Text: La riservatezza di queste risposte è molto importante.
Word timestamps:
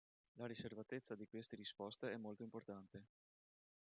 La 0.39 0.47
riservatezza 0.47 1.13
di 1.13 1.27
queste 1.27 1.55
risposte 1.55 2.11
è 2.11 2.17
molto 2.17 2.41
importante. 2.41 3.05